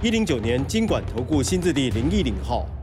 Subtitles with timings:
[0.00, 2.77] 一零九年经管投顾新字第零一零号。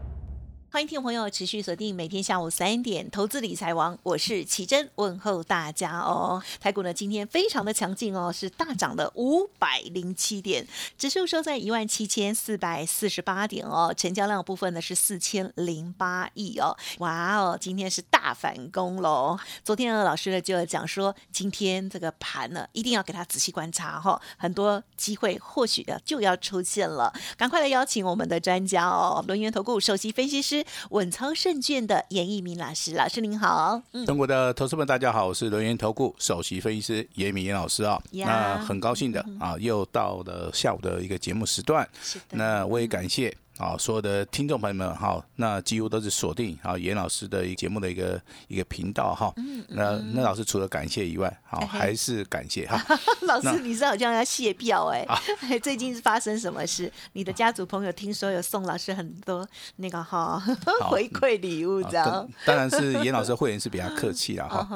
[0.76, 6.44] 欢迎听众朋友持续锁定每天下午三点投资理财王，我是奇珍，问候大家哦。
[6.60, 19.40] 台股呢今天非常的强劲哦，是大涨了五百零七点，指数收在一万七千四百四十八点哦，成交量部分呢是四千零八亿哦，哇哦，今天是大反攻喽。
[19.64, 30.65] 昨天呢老师呢就讲说，今天这个盘呢一定要给他仔细观察哈，很多机会或许的就要出现了，赶快来邀请我们的专家哦，轮源投顾首席分析师。
[30.90, 33.82] 稳操胜券的严一鸣老师，老师您好。
[33.94, 38.02] 嗯中国的投资们，大家好，我是轮源投顾首席分析师严明严老师啊。
[38.12, 41.88] 那很高兴的啊，又到了下午的一个节目时段。
[42.02, 42.38] 是的。
[42.38, 43.36] 那我也感谢。
[43.58, 49.32] 啊，所有的听众朋友们，哈，那几乎都是锁定啊严老师的一节目的一个一个频道哈。
[49.38, 52.84] 嗯那那老师除了感谢以外，好还是感谢哈。
[53.24, 55.08] 老师，你是好像要谢票哎？
[55.64, 56.92] 最近是发生什么事？
[57.14, 60.38] 你的家族朋友听说有送老师很多那个哈
[60.92, 62.28] 回馈礼物，这样。
[62.46, 64.68] 当然是严老师的会员是比较客气了哈。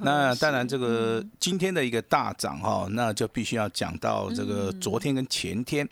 [0.00, 5.88] 那当然这个今天的一个大涨哈，那就必须要讲到这个昨天跟前天，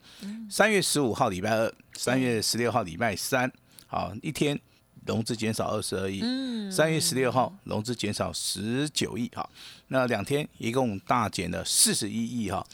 [0.50, 1.72] 三月十五号礼拜二。
[1.94, 3.52] 三月十六号礼拜三，
[3.86, 4.58] 好一天
[5.06, 6.20] 融资减少二十二亿。
[6.22, 9.48] 嗯，三月十六号融资减少十九亿，哈，
[9.88, 12.64] 那两天一共大减了四十一亿，哈。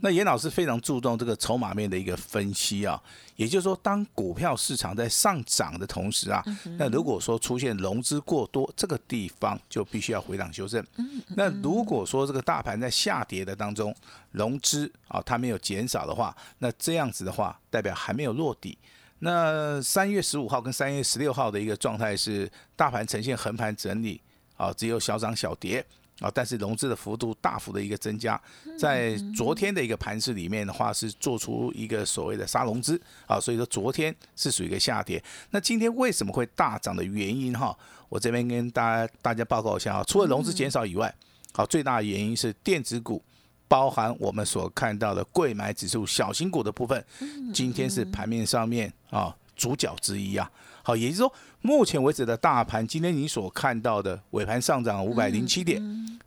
[0.00, 3.02] 那严老师非常注重这个筹码面的一个分析啊，
[3.34, 6.40] 也就是说，当股票市场在上涨的同时啊，
[6.78, 10.84] 那如果说出现融资过多，这个地方就必须要回档修正。
[11.34, 13.92] 那如果说这个大盘在下跌的当中，
[14.30, 18.78] 融资啊它没有减少的话，那这样子的话代表还没有落底。
[19.20, 24.20] 那三月十五号跟三月十六号的一个状态是大盘呈现横盘整理
[24.56, 25.84] 啊，只有小涨小跌。
[26.20, 28.40] 啊，但是融资的幅度大幅的一个增加，
[28.76, 35.22] 在昨天的一个盘市里面的话，是做出一个所谓的杀融资啊，所以说昨天是属于一个下跌。
[35.50, 37.72] 那今天为什么会大涨的原因哈，
[38.08, 41.14] 我这边跟大家大家报告一下啊，除了融资减少以外，
[41.52, 43.22] 好，最大的原因是电子股，
[43.68, 47.04] 包含我们所看到的贵买指数小型股的部分，
[47.52, 50.50] 今天是盘面上面啊主角之一啊。
[50.82, 55.78] 好，也就是说，目前为止的大盘，今天你所看到的尾盘上涨五百零七点，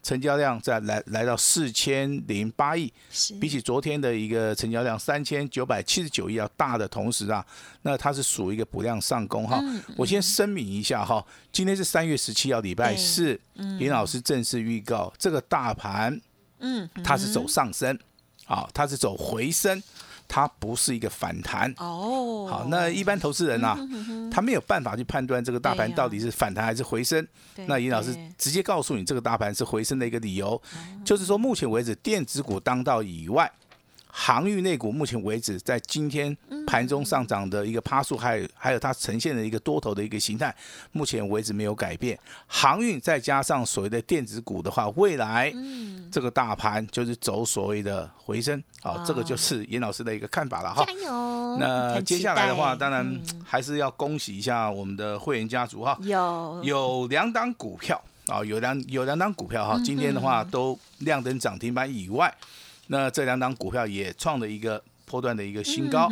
[0.04, 2.94] 成交量在来来到四千零八亿，
[3.40, 7.44] 比起昨天的一个成交量三千九百七十九亿要大的同时啊，
[7.82, 9.60] 那它是属于一个补量上攻哈。
[9.98, 13.40] 我先声明一下哈，今天是三月十七号礼拜四，
[13.80, 16.22] 林老师正式预告这个大盘，
[16.62, 18.00] 嗯，它是走上升，
[18.46, 19.84] 啊，它是走回升。
[20.34, 23.76] 它不是一个反弹哦，好，那一般投资人呐，
[24.32, 27.28] 他没有办法去判断这个大盘到底是反弹还是回升。
[27.66, 30.62] 那尹老师直接告诉你，这个大盘是回升的一个理由，
[31.04, 33.52] 就是说目前为止电子股当道以外。
[34.12, 36.36] 航运类股目前为止在今天
[36.68, 40.54] 盘中上涨的一个趴数，还有还有它呈现的一个多头的一个形态，
[40.92, 42.18] 目前为止没有改变。
[42.46, 45.52] 航运再加上所谓的电子股的话，未来
[46.12, 50.86] 这个大盘就是走所谓的回升，啊，这个就是严老师的一个看法了哈。
[50.86, 51.58] 加油！
[51.60, 55.98] 那接下来的话，当然还是要恭喜一下我们的会员家族哈。
[56.02, 62.34] 有有两档股票啊，有两有两档股票哈，今天的话都亮灯涨停板以外。
[62.92, 66.10] 那这两档股票也创了一个波段的一个新高。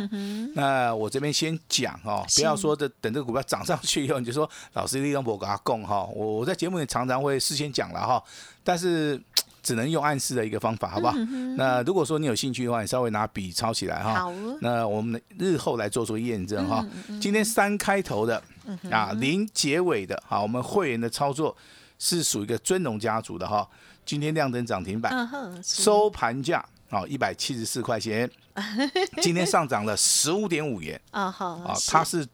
[0.54, 6.08] 那我这边先讲哦，不要说这等这个股票涨上去以后你就说老师利用我给他供哈。
[6.14, 8.22] 我我在节目里常常会事先讲了哈，
[8.64, 9.20] 但是
[9.62, 11.14] 只能用暗示的一个方法，好不好？
[11.58, 14.32] 那如果说你有兴趣的话，你稍微拿笔抄起来哈。
[14.62, 16.82] 那我们日后来做出验证哈。
[17.20, 18.42] 今天三开头的
[18.90, 21.54] 啊，零结尾的，好，我们会员的操作
[21.98, 23.68] 是属于一个尊龙家族的哈。
[24.06, 25.28] 今天亮灯涨停板，
[25.62, 28.30] 收盘价啊一百七十四块钱，
[29.22, 31.00] 今天上涨了十五点五元。
[31.12, 32.26] 啊好啊，它是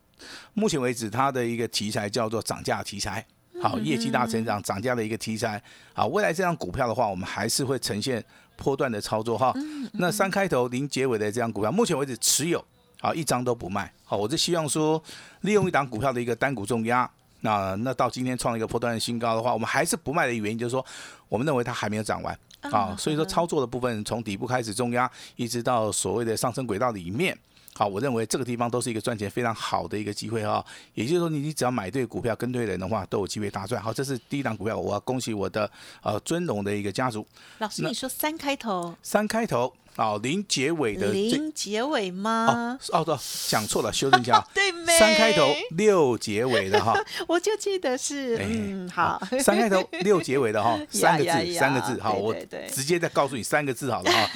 [0.55, 3.25] 目前为止它的一个题材叫做涨价题材，
[3.63, 5.63] 好业绩大成长涨价的一个题材，
[5.93, 8.25] 好未来这张股票的话，我们还是会呈现
[8.57, 9.55] 波段的操作哈。
[9.93, 12.65] 那三开头零结尾的这张股票，目前为止持有
[13.01, 15.03] 好一张都不卖，好，我是希望说
[15.43, 17.09] 利用一档股票的一个单股重压。
[17.41, 20.85] 那那到今天创了一个破断的新高的话，我们还是不卖的原因就是说，
[21.29, 22.37] 我们认为它还没有涨完
[22.71, 27.37] 啊，所以说操作的部分从底部开始重压，一直到所谓的上升轨道里面
[27.75, 30.65] 好，我认为这个地方都是一个赚钱非常好的一个机会哈。
[30.95, 33.83] 也就是说，你你只要买对股票、跟对人的话，都有机会大赚。
[33.83, 35.71] 好，这是第一档股票，我要恭喜我的
[36.03, 37.27] 呃尊龙的一个家族。
[37.59, 39.71] 老师，你说三开头，三开头。
[39.97, 42.79] 哦，零结尾的零结尾吗？
[42.93, 44.45] 哦，哦，讲错了，修正一下。
[44.53, 46.95] 对，三开头六结尾的哈。
[47.27, 52.35] 我就记得是，嗯，好，三开头六结尾的哈， 三个字，三个字，好，我
[52.73, 54.31] 直接再告诉你三个字好了哈。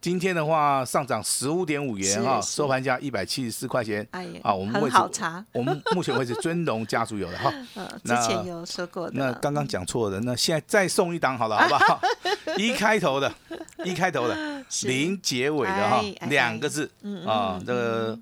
[0.00, 4.06] 今天的话上涨十五点五元哈，收盘价一百七十四块钱。
[4.10, 5.44] 哎呀，啊，我们很好查。
[5.52, 7.52] 我们目前为止尊龙家族有的哈。
[7.74, 9.12] 嗯，之前有说过的。
[9.14, 12.00] 那刚刚讲错的，那现在再送一档好了，好不好？
[12.56, 13.32] 一开头的，
[13.84, 15.20] 一开头的零。
[15.22, 16.88] 结尾的哈，两个字
[17.26, 18.18] 啊，这个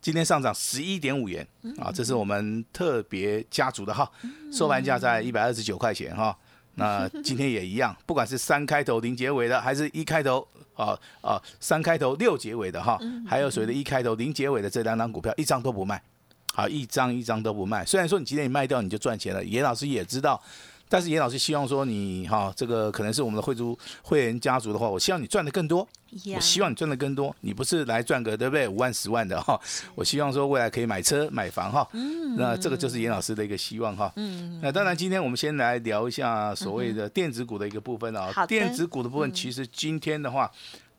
[0.00, 1.46] 今天上涨十一点五元
[1.78, 4.10] 啊，这是我们特别家族的哈，
[4.52, 6.36] 收盘价在一百二十九块钱哈。
[6.74, 12.98] 那今天也一样， 不管是三开头零结尾的，还是一开头啊啊三开头六结尾的哈，
[13.28, 16.02] 还有所谓的一开头零结尾的这两张股票，一张都不卖，
[16.52, 17.84] 好，一张一张都不卖。
[17.84, 20.42] 虽然说你今天你卖掉你就赚钱了，严老师也知道。
[20.90, 25.88] 但是严老师希望说你哈，这个可能是我们的会族会员家族的话，我希望你赚的更多，
[26.34, 28.66] 我希望你赚的更多，你不是来赚个对不对？
[28.66, 29.58] 五万十万的哈，
[29.94, 31.88] 我希望说未来可以买车买房哈，
[32.36, 34.12] 那这个就是严老师的一个希望哈。
[34.60, 40.50] 那当然今天我们先来聊一下所谓的电子股的一个部分啊，电子股的部分其实今天的话，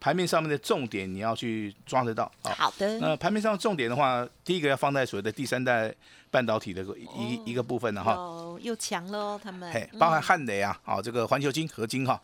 [0.02, 2.52] 盘面上面的重点你要去抓得到啊。
[2.58, 3.00] 好的。
[3.00, 5.96] 那盘面上重点的话，第一个要放在所谓的第三代。
[6.32, 6.82] 半导体的
[7.14, 12.22] 一一个部分了哈，哦又强了哦，他们，嘿，包含汉雷啊，啊，这个环球金合金哈，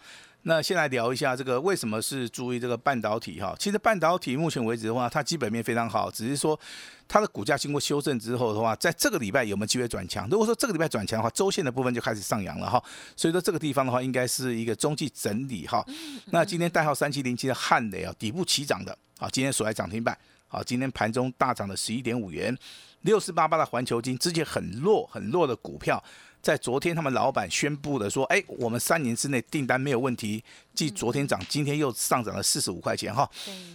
[0.48, 3.54] 那先来聊一下这个为什么是注意这个半导体哈？
[3.60, 6.58] 其实半导体目前为止的话，它基本面非常好，只是说
[7.06, 10.26] 它的股价经过修正之后的话，在这个礼拜有没有机会转强？
[10.30, 12.82] 如果说这个礼拜转强的话，周线的部分就开始上扬了哈，
[13.18, 15.86] 所以说这个地方的话，应该是一个中继整理哈。
[16.28, 20.18] 那今天代号三七零七的汉雷啊，底部起涨的，啊，今天锁在涨停板，
[20.48, 22.58] 好，今天盘中大涨了十一点五元。
[23.02, 26.04] 六四八八的环球金之前很弱很弱的股票，
[26.42, 30.42] 在昨天他们老板宣布的说，哎，我们三年之内订单没有问题，
[30.74, 33.30] 继昨天涨，今天又上涨了四十五块钱哈。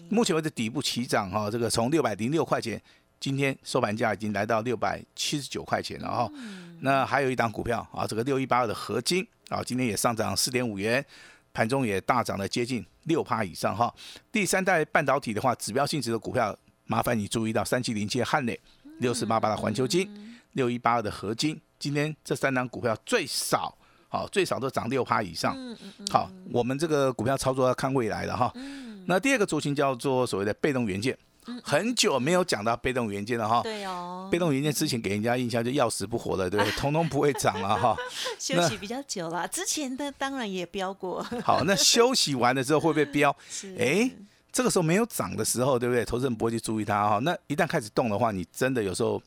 [0.08, 2.80] 目前为止底部起涨哈，这个从六百零六块钱，
[3.20, 6.30] 今天收盘价已经来到六百七十九块钱了哈。
[6.80, 11.04] 那还有一档股票啊，这个六一八二的合金啊，今天也上涨四点五元，
[11.52, 13.92] 盘中也大涨了接近六趴以上哈。
[14.30, 16.56] 第三代半导体的话，指标性质的股票，
[16.86, 18.58] 麻烦你注意到三七零七汉磊。
[18.98, 20.08] 六四八八的环球金，
[20.52, 23.76] 六一八二的合金，今天这三档股票最少，
[24.08, 25.56] 好最少都涨六趴以上。
[26.08, 28.52] 好，我们这个股票操作要看未来的哈。
[29.06, 31.18] 那第二个族群叫做所谓的被动元件，
[31.64, 33.62] 很久没有讲到被动元件了哈。
[33.64, 34.28] 对哦。
[34.30, 36.72] 被动元件之前给人家印象就要死不活的，对不对？
[36.78, 37.96] 通通不会涨了哈。
[38.38, 41.20] 休息比较久了，之前的当然也飙过。
[41.42, 43.36] 好，那休息完了之后会不会飙？
[43.76, 44.08] 哎。
[44.54, 46.04] 这个时候没有涨的时候，对不对？
[46.04, 47.18] 投资人不会去注意它哈。
[47.20, 49.18] 那一旦开始动的话，你真的有时候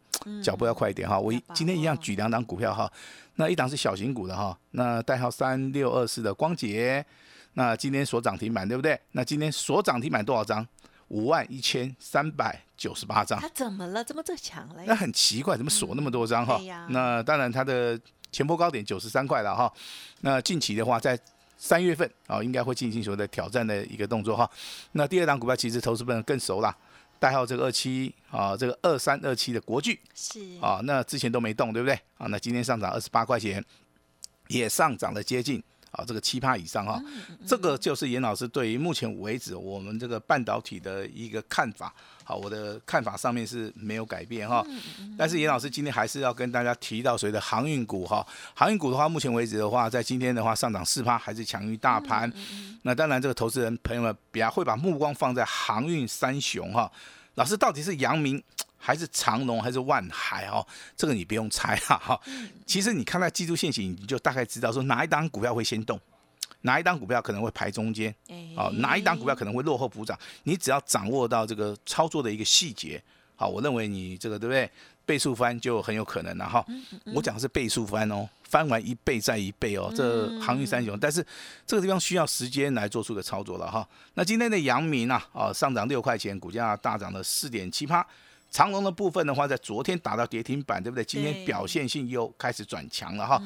[0.43, 1.19] 脚步要快一点哈。
[1.19, 2.91] 我今天一样举两档股票哈。
[3.35, 7.05] 那一档是小型股的哈，那代号三六二四的光捷，
[7.53, 8.99] 那今天所涨停板对不对？
[9.11, 10.65] 那今天所涨停板多少张？
[11.09, 13.39] 五万一千三百九十八张。
[13.39, 14.03] 它怎么了？
[14.03, 14.85] 怎么这强嘞？
[14.87, 16.59] 那很奇怪，怎么锁那么多张哈？
[16.89, 17.99] 那当然它的
[18.31, 19.71] 前波高点九十三块了哈。
[20.21, 21.19] 那近期的话在。
[21.57, 24.47] 三月份啊，应该会进行所谓的挑战的一个动作哈。
[24.91, 26.75] 那第二档股票其实投资本更熟啦，
[27.25, 32.27] 代号这个二七啊，这个二三二七的国巨是啊，那之前都没动，对不对啊？
[32.27, 33.65] 那今天上涨二十八块钱，
[34.47, 37.01] 也上涨了接近啊这个七趴以上哈。
[37.47, 41.91] 这个就是严老师对于目前为止我们这个半导体的一个看法。
[42.27, 44.65] 好，我的看法上面是没有改变哈，
[45.15, 52.31] 但是严老师今天还是要跟大家提到谁的航运股哈，航运股的话，目前为止的话，在今天的话上涨四趴，还是强于大盘。
[52.81, 56.91] 那当然，这个投资人朋友们比较会把目光放在航运三雄哈，
[57.35, 58.43] 老师到底是阳明
[58.77, 60.65] 还是长隆还是万海哈？
[60.97, 61.95] 这个你不用猜哈。
[61.97, 62.19] 哈，
[62.65, 65.99] 其实你看到技术线型，你就大概知道说哪一档股票会先动。
[66.65, 68.13] 哪一档股票可能会排中间？
[68.55, 70.17] 好，哪一档股票可能会落后补涨？
[70.43, 73.01] 你只要掌握到这个操作的一个细节，
[73.35, 74.69] 好，我认为你这个对不对？
[75.05, 76.65] 倍数翻就很有可能了哈。
[77.13, 80.97] 我讲的是倍数翻哦，翻完一倍再一倍哦，这航运三雄。
[80.99, 81.23] 但是
[81.67, 83.87] 这个地方需要时间来做出个操作了哈。
[84.15, 88.03] 那今天的阳明啊，啊上涨六块钱，股价大涨了四点七八。
[88.49, 91.05] 长隆的部分的话，在昨天打到跌停板，对不对？
[91.05, 93.39] 今天表现性又开始转强了哈。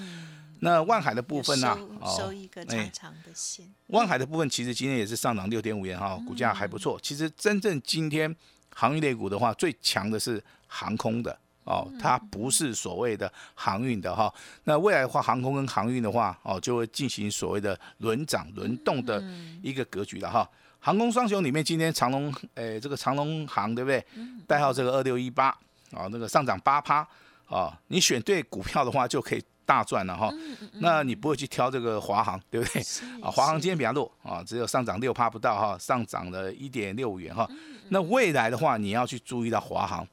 [0.62, 1.78] 那万海的部分呢？
[2.18, 3.66] 收一个长长的线。
[3.88, 7.00] 万海的部分其实今天也是上涨六点五元哈，股价还不错。
[7.02, 8.34] 其实真正今天
[8.76, 14.34] 航运类股的话，最强的是航空的哦，它不是所谓的航运的哈。
[14.66, 19.24] 那未来的话，航空跟航运的话哦，就会进行所谓的轮涨轮动的
[19.62, 20.50] 一个格局了哈。
[20.82, 24.04] 航空双雄里面，今天长龙，诶，这个长龙航对不对？
[24.48, 25.48] 代号这个二六一八
[25.92, 27.06] 啊，那个上涨八趴
[27.48, 30.34] 啊，你选对股票的话就可以大赚了哈。
[30.80, 32.82] 那你不会去挑这个华航对不对？
[33.22, 37.48] 啊，华航今天比较弱啊，只有上涨六趴不到哈，上涨了一点六五元哈。
[37.90, 40.08] 那未来的话，你要去注意到华航，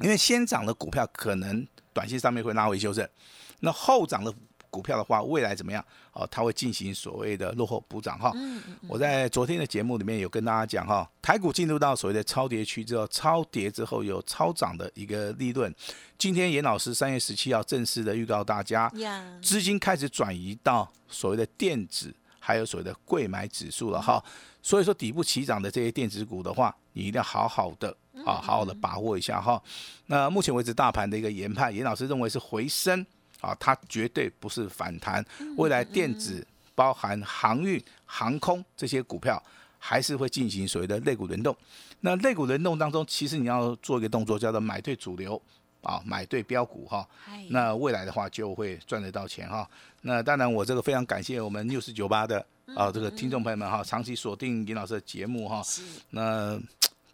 [0.00, 3.08] 因为先涨的股票可能短期上面会拉回修正，
[3.60, 4.34] 那后涨的。
[4.74, 5.84] 股票的话，未来怎么样？
[6.12, 8.32] 哦，它会进行所谓的落后补涨哈。
[8.88, 15.72] 我在昨天的节目里面有跟大家讲哈，台股进入到所谓的超跌区之后，超跌之后有超涨的一个利润。
[16.18, 18.92] 今天严老师三月十七号正式的预告大家，
[19.40, 24.22] 资金开始转移到所谓的电子，还有所谓的贵买指数了哈。
[24.60, 29.62] 所以说底部起涨的这些电子股的话，你一定要好好的啊，好好的把握一下哈。
[30.06, 33.04] 那目前为止大盘的一个研判，严老师认为是回升。
[33.44, 35.24] 啊，它绝对不是反弹。
[35.56, 39.42] 未来电子、包含航运、航空这些股票，
[39.78, 41.54] 还是会进行所谓的类股轮动。
[42.00, 45.40] 那类股轮动当中，其实你要做一个动作，叫做买对主流
[45.82, 47.06] 啊，买对标股哈。
[47.50, 49.68] 那未来的话就会赚得到钱哈。
[50.00, 55.62] 那当然，我这个非常感谢我们六四九八的啊这个听众朋友们哈，长期锁定尹老师的节目哈。
[56.10, 56.58] 那。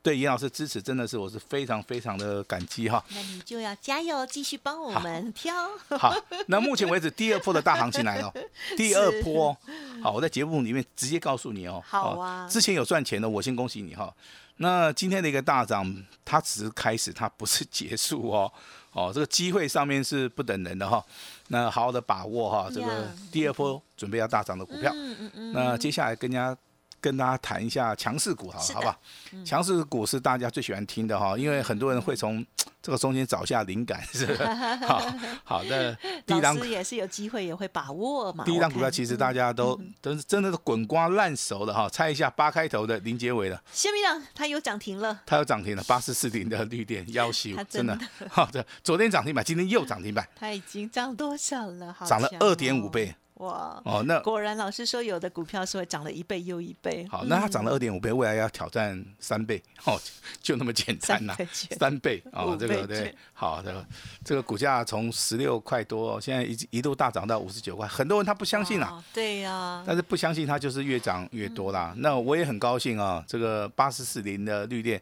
[0.02, 3.04] 对严老师支持真的是我是非常非常的感激哈。
[3.10, 5.54] 那你就要加油，继续帮我们挑。
[5.98, 6.14] 好，
[6.48, 8.32] 那目前为止第二波的大行情来了，
[8.78, 9.54] 第二波。
[10.02, 11.82] 好，我在节目里面直接告诉你哦。
[11.86, 12.48] 好啊。
[12.48, 14.10] 之前有赚钱的，我先恭喜你哈。
[14.56, 18.50] 那今天的一个大涨，它只是开始，它不是结束哦。
[18.92, 21.04] 哦，这个机会上面是不等人的哈。
[21.48, 24.90] 那好好的把握哈，这个第二波准备要大涨的股票。
[24.94, 25.52] 嗯嗯嗯。
[25.52, 26.56] 那接下来跟人家。
[27.00, 29.00] 跟大家谈一下强势股，好，好不好？
[29.44, 32.44] 强势股是大家最喜欢听的哈，因为很多人会从
[32.82, 34.34] 这个中间找下灵感，是
[34.86, 35.02] 好
[35.44, 35.96] 好的。
[36.26, 38.44] 第一档也是有机会，也会把握嘛。
[38.44, 43.62] 第一档股票其实大家都都是真的是滚瓜烂熟的哈，猜一下八开头的林杰伟的。
[43.72, 45.20] 谢明长，它有涨停了。
[45.26, 48.64] 它有涨停了，八四四零的绿电幺七五，真的好的。
[48.82, 50.26] 昨天涨停板，今天又涨停板。
[50.34, 51.94] 它已经涨多少了？
[52.06, 53.14] 涨了二点五倍。
[53.40, 57.06] 哇哦，那果然老师说有的股票是会涨了一倍又一倍。
[57.10, 59.98] 好，那它涨了二点五倍，未来要挑战三倍， 哦，
[60.42, 61.34] 就那么简单呐，
[61.78, 63.82] 三倍哦，这个对，好的，
[64.22, 71.94] 这个股价从十六块多，现在一一度大涨到五十九块，很多人他不相信啊，对呀，但是不相信它就是越涨越多啦。
[71.96, 75.00] 那我也很高兴啊，这个八四四零的绿电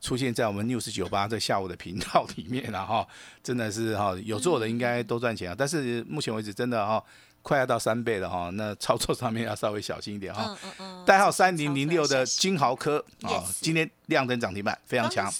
[0.00, 3.04] 出现在我们六四九八这下午的频道里面了哈，
[3.42, 7.02] 真的是哈，有做的应该都赚钱啊，但是目前为止真的哈。
[7.42, 10.44] 快要到三倍了哈，那操作上面要稍微小心一点哈。
[10.46, 11.04] 嗯嗯嗯。
[11.06, 15.32] 代号三零零六的金豪科啊，今天亮灯涨停板，非常强。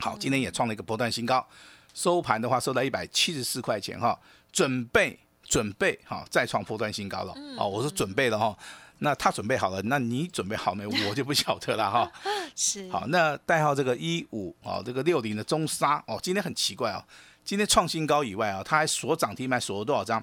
[0.00, 1.44] 好，今天也创了一个波段新高，
[1.94, 4.18] 收盘的话收到一百七十四块钱哈，
[4.52, 7.34] 准备准备哈再创波段新高了。
[7.58, 8.56] 哦，我说准备了哈，
[8.98, 10.86] 那他准备好了，那你准备好没？
[11.08, 12.12] 我就不晓得了哈。
[12.54, 12.88] 是。
[12.90, 17.02] 好，那代号这个一五啊，这个六零的中沙哦，今天很奇怪哦，
[17.44, 20.22] 今天创新高以外啊，它还锁涨停板锁了多少张？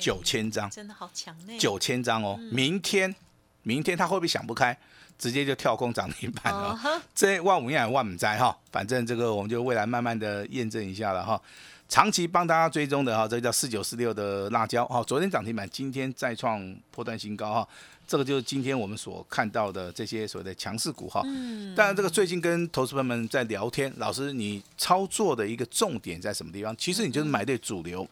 [0.00, 1.58] 九千张，真的好强呢！
[1.58, 3.14] 九千张哦，明天，
[3.62, 4.76] 明天他会不会想不开，
[5.18, 6.78] 直接就跳空涨停板了？
[7.14, 11.40] 这万五也万五灾哈，反正这个我们就未来慢慢的验证一下了哈。
[11.88, 17.68] 长期帮大家追踪的哈，这叫四九四六的辣椒哈，昨天涨停板，今天再创破断新高哈。
[18.06, 21.22] 这个就是今天我们所看到的这些所谓的强势股哈。
[21.24, 21.74] 嗯。
[21.74, 26.74] 当然，这个最近跟投资朋友们在聊天，老师你操作的一个重点在什么地方？
[26.76, 28.06] 其实你就是买对主流。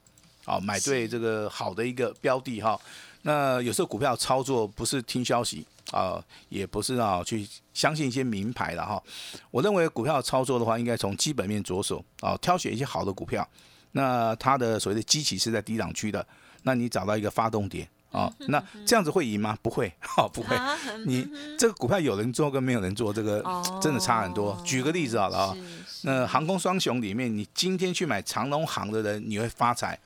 [0.47, 2.81] 好，买对这个好的一个标的哈。
[3.23, 9.03] 那有时候股票操作不是听消息啊，也不是啊去相信一些名牌的哈。
[9.51, 13.47] 我认为股票操作的话，应该从基本面着手啊，挑选一些好的股票。
[13.91, 16.25] 那它的所谓的基期是在低档区的，
[16.63, 19.59] 那你找到一个发动点啊，那这样子会赢吗？
[19.61, 20.57] 不会，哦不会。
[21.05, 21.27] 你
[21.59, 23.43] 这个股票有人做跟没有人做，这个
[23.83, 24.57] 真的差很多。
[24.65, 25.57] 举个例子好了啊，
[26.03, 29.99] 那航空双雄里面，你今天去买长龙航的人，你会发财。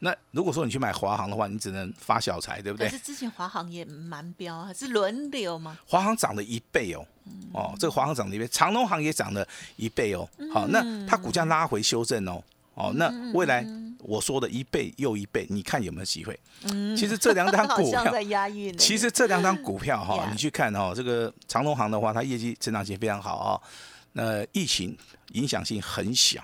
[0.00, 2.88] 那如果说你去买华航的话，你只能发小财，对不对？
[2.88, 5.78] 可是之前华航也蛮标，是轮流吗？
[5.86, 7.06] 华航涨了一倍哦，
[7.54, 9.46] 哦，这个华航涨了一倍，长隆航也涨了
[9.76, 10.28] 一倍哦。
[10.52, 12.42] 好，那它股价拉回修正哦，
[12.74, 13.66] 哦，那未来
[14.00, 16.38] 我说的一倍又一倍，你看有没有机会？
[16.64, 18.76] 嗯，其实这两张股票在押韵。
[18.76, 23.60] 其实这两张股票哈，你去看哈，这个长隆航的话，它业绩成长性非常好啊，
[24.12, 24.94] 那疫情
[25.32, 26.42] 影响性很小。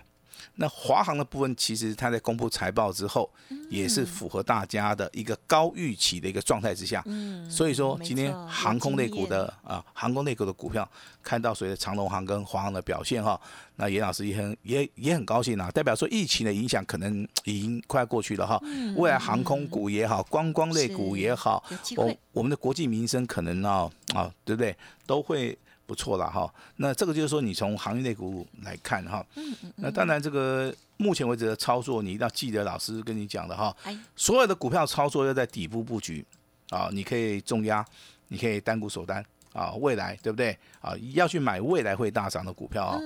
[0.57, 3.31] 那华航的部分，其实它在公布财报之后，
[3.69, 7.03] 也是符合大家的一个高预期的一个状态之下。
[7.07, 10.89] 嗯，所以说今天航空类股的啊，航空类股的股票
[11.23, 13.41] 看到随着长龙航跟华航的表现哈，
[13.77, 18.61] 那严老师也很也也很高兴啊，代表说疫情的影响可能已经快过去了哈。
[18.97, 21.65] 未来航空股也好，观光类股也好，
[21.97, 24.77] 我我们的国际民生可能啊啊，对不对？
[25.07, 25.59] 都会。
[25.91, 33.75] 不错了哈，那这个就是说，你从行业内股来看哈，嗯嗯那当然这个目前为止的操作，你一定要记得老师跟你讲的哈，
[34.15, 36.25] 所有的股票操作要在底部布局
[36.69, 37.85] 啊，你可以重压，
[38.29, 40.57] 你可以单股锁单啊，未来对不对？
[40.81, 40.95] 啊？
[41.13, 43.01] 要去买未来会大涨的股票啊。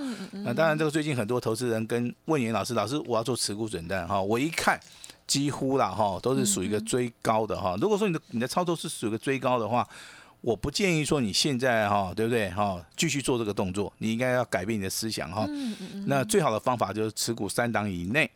[0.44, 4.78] 那当然，这个最近很多投资人跟问严老师，老师我要做持股准单哈，我一看
[5.26, 7.78] 几乎啦哈，都是属于一个追高的哈。
[7.80, 9.88] 如果说你的你的操作是属于一个追高的话，
[10.44, 12.78] 我不建议说你现在哈，对不对哈？
[12.96, 15.48] 继续做这个动作，你应该要改变你的思想哈。
[16.06, 18.30] 那最好的方法就是持股三档以内，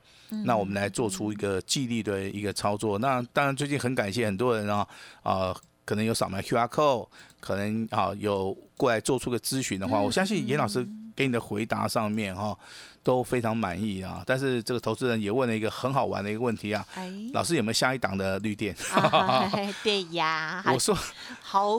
[0.44, 2.98] 那我们来做出一个纪律的一个操作。
[2.98, 4.88] 那当然，最近很感谢很多人啊
[5.22, 7.06] 啊，可能有扫描 QR code，
[7.40, 10.88] 可能啊有过来做出个咨询的话，我相信严老师
[11.18, 12.56] 给你的回答上面哈。
[13.00, 16.84] 都非常满意啊，但是这个投资人也问了一个很好玩的一个问题啊，
[17.32, 18.76] 老师有没有下一档的绿电？
[19.82, 20.94] 对呀，我说
[21.40, 21.70] 好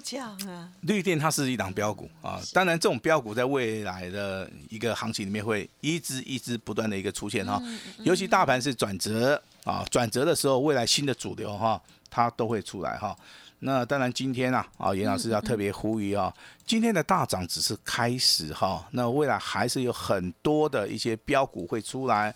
[0.00, 7.60] 讲啊，绿电它是一档标股啊，当然这种标股在未来的一个行情里面会一直一直不断的一个出现哈，
[8.04, 13.16] 尤其大盘是转折啊，转折的时候，未来新的主流哈，它都会出来哈。
[13.60, 16.32] 那当然今天啊，啊严老师要特别呼吁啊。
[16.68, 22.30] 今天的大涨只是开始哈，那未来还是有很多的一些标股会出来，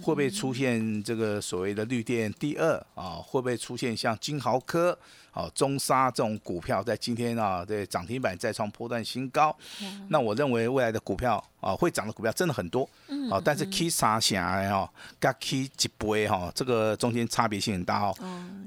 [0.00, 3.16] 会不会出现这个所谓的绿电第二啊？
[3.20, 4.96] 会不会出现像金豪科、
[5.32, 9.56] 啊中沙这种股票在今天啊，对涨停板再创破断新高？
[10.08, 12.88] 那我认为未来的股票啊，会涨的股票真的很多，
[13.32, 18.14] 啊，但是 K 三下哦，跟 K 几倍哈，这个中间差别性很大哦。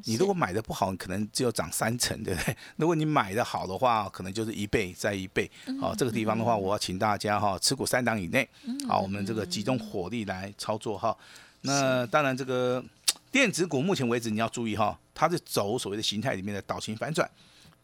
[0.04, 2.58] 你如果买的不好，可能只有涨三成，对不对？
[2.76, 4.94] 如果你买的好的话，可能就是一倍。
[5.06, 5.48] 再一倍，
[5.80, 8.50] 好，这个地方的话，我要请大家哈，持股三档以内，
[8.88, 11.16] 好，我们这个集中火力来操作哈。
[11.62, 12.84] 那当然，这个
[13.32, 17.30] 电子股目前为止你要注意哈，它是走所谓的形态里面的倒型反转，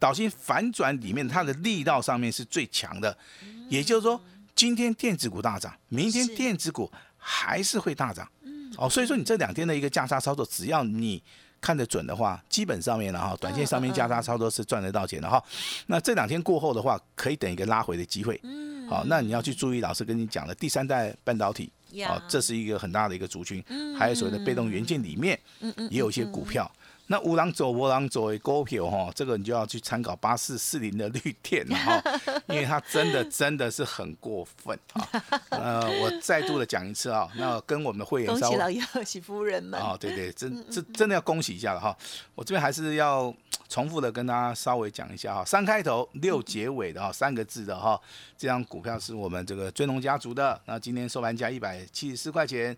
[0.00, 3.16] 倒型反转里面它的力道上面是最强的，
[3.68, 4.20] 也就是说，
[4.56, 8.28] 今天电子股大涨，明天电子股还是会大涨，
[8.76, 11.22] 哦，所以说你这两天的一个价差操作，只要你。
[11.62, 15.42] 看得准的话，基本上面了哈，短线上面加差操作是赚得到钱的哈。
[15.86, 18.38] 那这两天过后的话，可以等一个拉回的机会。
[18.42, 21.72] 嗯，好，那你要去注意老师跟你讲的第三代半导体，
[22.04, 23.62] 啊，这是一个很大的一个族群。
[23.68, 26.70] 嗯，还有所谓的被动元件里面，嗯嗯，也有一些股票。
[27.08, 32.02] 那五郎走，五郎走，股票哈，这个你就要去参考八四四零的绿电了哈，
[32.48, 35.08] 因为它真的真的是很过分啊。
[35.50, 41.94] 呃，我再度的讲一次啊，那跟我们的会员恭喜老爷，喜夫人们啊，对对，真这真的要恭喜一下了哈。
[42.34, 43.34] 我这边还是要
[43.68, 48.00] 重复的跟大家稍微讲一下哈，三开头六结尾的哈，三个字的哈，
[48.38, 52.74] 这张股票是我们这个追龙家族的，那今天收盘价一百七十四块钱。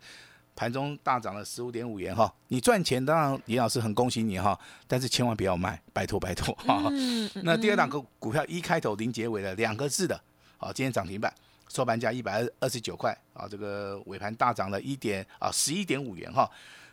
[0.56, 6.90] 盘中大涨了十五点五元哈，你赚钱当然李老师很恭喜你哈，但是千万不要卖，拜托拜托哈。
[7.42, 10.20] 那第二档股股票一开头零结尾的两个字的，
[10.56, 11.32] 好，今天涨停板，
[11.68, 16.48] 收盘价一百二二十九块啊，这个尾盘大涨了一点啊十一点五元哈。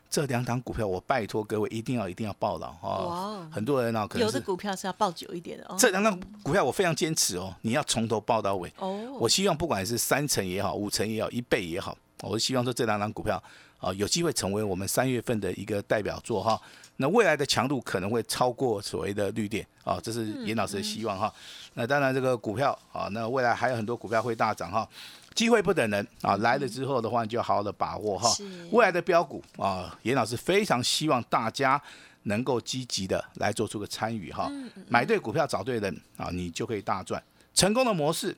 [0.10, 3.48] 这两档股票我拜托各位一定要一定要报了哈。
[3.50, 5.76] 很多人呢可能有的股票是要报久一点的哦。
[5.80, 9.18] 这两档股票我非常坚持哦，你要从头报到尾哦。
[9.22, 11.98] 我希望不管是三成也好，五成也好，一倍也好。
[12.22, 13.42] 我是希望说这两档股票
[13.80, 16.60] 啊有机会成为我们三月份的一个代表作哈，
[16.98, 21.34] 那未来的强度可能会超过所谓的绿电啊，这是严老师的希望哈。
[21.74, 24.88] 那当然这个股票啊，那未来还有很多股票会大涨哈，
[25.34, 28.30] 机会不等人啊，来了之后的话你就要好好的把握哈。
[28.72, 31.82] 未来的标股啊，严老师非常希望大家
[32.24, 34.52] 能够积极的来做出个参与哈，
[34.88, 37.22] 买对股票找对人啊，你就可以大赚。
[37.54, 38.38] 成功的模式。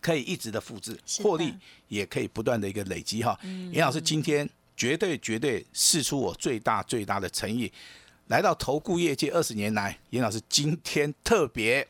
[0.00, 1.54] 可以一直的复制，获利
[1.88, 3.38] 也可以不断的一个累积哈。
[3.72, 7.70] 严老师今天绝对绝对试出我最大最大的诚意，
[8.28, 11.86] 来到投顾业界二十年来，严老师今天特别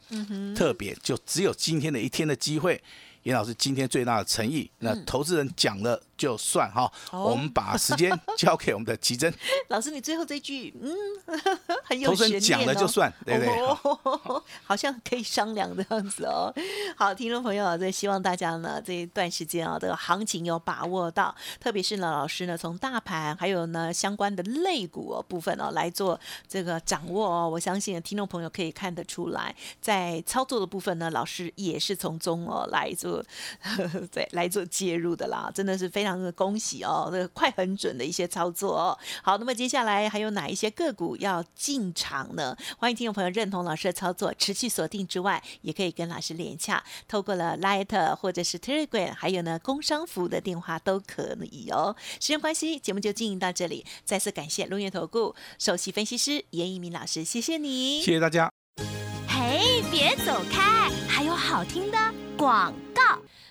[0.57, 2.83] 特别，就只有今天的一天的机会。
[3.25, 6.91] 严老师今天最大的诚意，那投资人讲了就算哈。
[7.11, 9.33] 我们把时间交给我们的奇珍
[9.69, 10.95] 老师，你最后这句嗯
[11.85, 14.43] 很有悬念讲了就算，对不对？
[14.65, 16.53] 好像可以商量这样子哦。
[16.97, 27.49] 好，听众朋友，这希望大家呢这一段时间啊，这个行情有把握到，特别是呢老师呢从大盘还有呢相关的类股哦部分哦来做这个掌握哦。
[27.49, 33.08] 我相信听众朋友可以看得出来，在操作的部分呢，老师也是从中哦来做。
[33.09, 33.25] 做
[34.13, 38.99] 对来做介入的啦，真的是非常的恭喜哦，这个快很准的一些操作哦。
[39.23, 42.57] 好，那么接下来还有哪一些个股要进场呢？
[42.79, 51.97] 欢迎听众朋友认同老师的操作，持续锁定之外，也可以跟老师连洽，透过了 Light 或者是 Telegram，还有呢工商服务的电话都可以哦。
[52.21, 58.58] 时间关系，节目就进行到这里，再次感谢龙源投顾首席分析师严一鸣老师，谢谢你，谢谢大家。
[59.49, 61.97] 哎，别走开，还有好听的
[62.37, 63.08] 广告。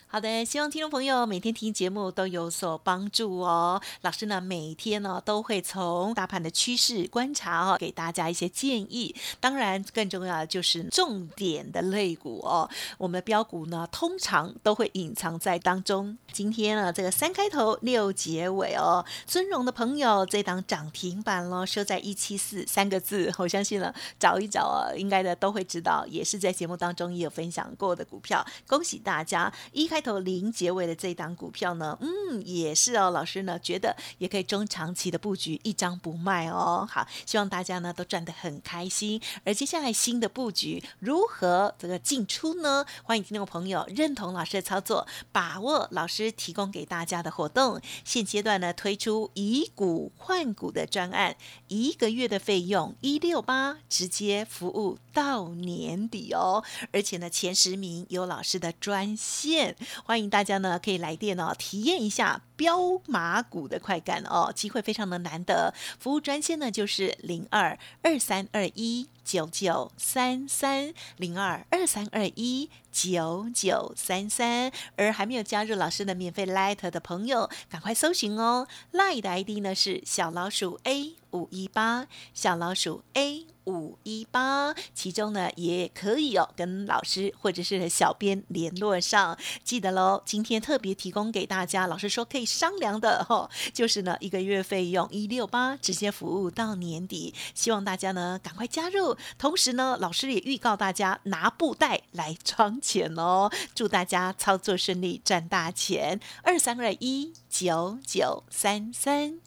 [0.10, 3.82] 好的，希望听众朋友每天听节目都有所帮助哦。
[4.04, 9.14] 老师呢，每天呢都会从大盘的趋势观察哦，给大家一些建议。
[9.42, 12.70] 当然，更重要的就是重点的类股哦。
[12.98, 16.18] 我们的标股呢，通常都会隐藏在当中。
[16.32, 23.30] 今天呢，这个三开头六结尾哦，尊荣的朋友这档涨停板喽，收在一七四三个字。
[23.38, 28.46] 我相信了，找一找啊，应该的都会知道，也是在节目当中也有分享过的股票。
[28.66, 29.97] 恭喜大家，一开。
[29.98, 33.10] 开头零结尾的这一档股票呢，嗯，也是哦。
[33.10, 36.88] 老师呢觉得也可以中长期的布局，一张不卖哦。
[36.88, 39.20] 好，希望大家呢都赚得很开心。
[39.44, 42.86] 而接下来新的布局如何这个进出呢？
[43.02, 47.82] 欢迎听众朋友认同老师的操作，把握老师提供给大家的活动。
[48.06, 51.36] 现阶段呢推出以股换股的专案，
[51.70, 56.64] 一个月的费用一六八，直接服务到年底哦。
[56.94, 59.76] 而且呢前十名有老师的专线。
[60.04, 65.74] 欢迎大家呢，可以来电哦，体验一下标马股的快感哦，机会非常的难得。
[66.00, 83.57] 服务专线呢就是零二二三二一九九三三零二二三二一九九三三，而还没有加入老师的免费 Light 的朋友，赶快搜寻哦，Light 的 ID 呢是小老鼠 A 五一八，小老鼠 A。
[83.68, 90.24] 五一八，其中呢也可以哦，跟老师或者是小编联络上，记得喽。
[90.26, 99.18] 今天特别提供给大家，老师说可以商量的哈，就是呢一个月费用一六八，直接服务到年底，希望大家呢赶快加入。
[99.38, 106.20] 同时呢，老师也预告大家拿布袋来装钱哦，祝大家操作顺利，赚大钱。
[106.44, 109.47] 二三二一九九三三。